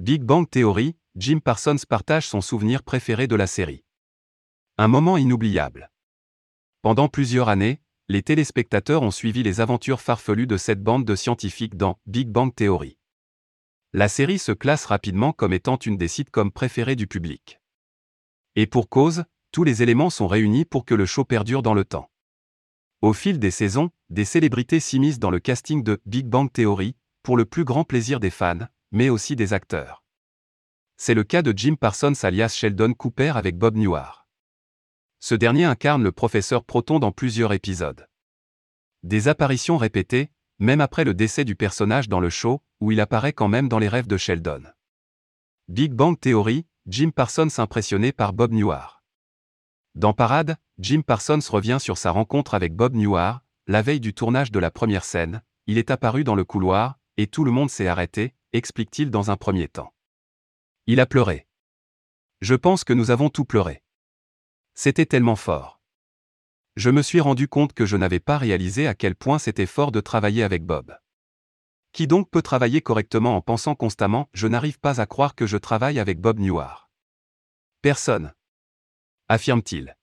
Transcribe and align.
Big 0.00 0.22
Bang 0.22 0.48
Theory, 0.48 0.96
Jim 1.14 1.40
Parsons 1.40 1.76
partage 1.86 2.26
son 2.26 2.40
souvenir 2.40 2.82
préféré 2.82 3.26
de 3.26 3.36
la 3.36 3.46
série. 3.46 3.84
Un 4.78 4.88
moment 4.88 5.18
inoubliable. 5.18 5.90
Pendant 6.80 7.08
plusieurs 7.08 7.50
années, 7.50 7.82
les 8.08 8.22
téléspectateurs 8.22 9.02
ont 9.02 9.10
suivi 9.10 9.42
les 9.42 9.60
aventures 9.60 10.00
farfelues 10.00 10.46
de 10.46 10.56
cette 10.56 10.82
bande 10.82 11.04
de 11.04 11.14
scientifiques 11.14 11.76
dans 11.76 12.00
Big 12.06 12.30
Bang 12.30 12.50
Theory. 12.54 12.96
La 13.92 14.08
série 14.08 14.38
se 14.38 14.52
classe 14.52 14.86
rapidement 14.86 15.34
comme 15.34 15.52
étant 15.52 15.76
une 15.76 15.98
des 15.98 16.08
sitcoms 16.08 16.50
préférées 16.50 16.96
du 16.96 17.06
public. 17.06 17.60
Et 18.56 18.66
pour 18.66 18.88
cause, 18.88 19.24
tous 19.52 19.64
les 19.64 19.82
éléments 19.82 20.08
sont 20.08 20.28
réunis 20.28 20.64
pour 20.64 20.86
que 20.86 20.94
le 20.94 21.04
show 21.04 21.26
perdure 21.26 21.60
dans 21.60 21.74
le 21.74 21.84
temps. 21.84 22.10
Au 23.02 23.12
fil 23.12 23.38
des 23.38 23.50
saisons, 23.50 23.90
des 24.08 24.24
célébrités 24.24 24.80
s'immiscent 24.80 25.20
dans 25.20 25.30
le 25.30 25.40
casting 25.40 25.82
de 25.82 26.00
Big 26.06 26.24
Bang 26.24 26.50
Theory, 26.50 26.96
pour 27.22 27.36
le 27.36 27.44
plus 27.44 27.64
grand 27.64 27.84
plaisir 27.84 28.18
des 28.18 28.30
fans, 28.30 28.66
mais 28.92 29.08
aussi 29.08 29.36
des 29.36 29.52
acteurs. 29.52 30.04
C'est 30.96 31.14
le 31.14 31.24
cas 31.24 31.42
de 31.42 31.52
Jim 31.56 31.76
Parsons 31.76 32.12
alias 32.22 32.54
Sheldon 32.54 32.92
Cooper 32.92 33.32
avec 33.34 33.56
Bob 33.56 33.76
Newhart. 33.76 34.28
Ce 35.18 35.34
dernier 35.34 35.64
incarne 35.64 36.02
le 36.02 36.12
professeur 36.12 36.64
Proton 36.64 36.98
dans 36.98 37.12
plusieurs 37.12 37.52
épisodes. 37.52 38.06
Des 39.02 39.28
apparitions 39.28 39.76
répétées, 39.76 40.30
même 40.58 40.80
après 40.80 41.04
le 41.04 41.14
décès 41.14 41.44
du 41.44 41.56
personnage 41.56 42.08
dans 42.08 42.20
le 42.20 42.30
show, 42.30 42.62
où 42.80 42.92
il 42.92 43.00
apparaît 43.00 43.32
quand 43.32 43.48
même 43.48 43.68
dans 43.68 43.78
les 43.78 43.88
rêves 43.88 44.06
de 44.06 44.16
Sheldon. 44.16 44.62
Big 45.68 45.92
Bang 45.92 46.18
Theory, 46.18 46.66
Jim 46.86 47.10
Parsons 47.10 47.58
impressionné 47.58 48.12
par 48.12 48.32
Bob 48.32 48.52
Newhart. 48.52 49.02
Dans 49.94 50.12
Parade, 50.12 50.56
Jim 50.78 51.02
Parsons 51.02 51.40
revient 51.48 51.78
sur 51.80 51.98
sa 51.98 52.10
rencontre 52.10 52.54
avec 52.54 52.74
Bob 52.74 52.94
Newhart, 52.94 53.42
la 53.66 53.82
veille 53.82 54.00
du 54.00 54.14
tournage 54.14 54.50
de 54.50 54.58
la 54.58 54.70
première 54.70 55.04
scène, 55.04 55.42
il 55.66 55.78
est 55.78 55.90
apparu 55.90 56.24
dans 56.24 56.34
le 56.34 56.44
couloir, 56.44 56.98
et 57.16 57.26
tout 57.26 57.44
le 57.44 57.50
monde 57.50 57.70
s'est 57.70 57.86
arrêté, 57.86 58.34
explique-t-il 58.52 59.10
dans 59.10 59.30
un 59.30 59.36
premier 59.36 59.68
temps. 59.68 59.94
Il 60.86 61.00
a 61.00 61.06
pleuré. 61.06 61.46
Je 62.40 62.54
pense 62.54 62.84
que 62.84 62.92
nous 62.92 63.10
avons 63.10 63.28
tout 63.28 63.44
pleuré. 63.44 63.82
C'était 64.74 65.06
tellement 65.06 65.36
fort. 65.36 65.80
Je 66.76 66.90
me 66.90 67.02
suis 67.02 67.20
rendu 67.20 67.48
compte 67.48 67.72
que 67.74 67.86
je 67.86 67.96
n'avais 67.96 68.20
pas 68.20 68.38
réalisé 68.38 68.86
à 68.86 68.94
quel 68.94 69.14
point 69.14 69.38
c'était 69.38 69.66
fort 69.66 69.92
de 69.92 70.00
travailler 70.00 70.42
avec 70.42 70.64
Bob. 70.64 70.96
Qui 71.92 72.06
donc 72.06 72.30
peut 72.30 72.42
travailler 72.42 72.80
correctement 72.80 73.36
en 73.36 73.40
pensant 73.40 73.74
constamment 73.74 74.28
Je 74.32 74.46
n'arrive 74.46 74.78
pas 74.78 75.00
à 75.00 75.06
croire 75.06 75.34
que 75.34 75.46
je 75.46 75.56
travaille 75.56 75.98
avec 75.98 76.20
Bob 76.20 76.38
Newhart. 76.38 76.90
Personne. 77.82 78.32
affirme-t-il. 79.28 79.96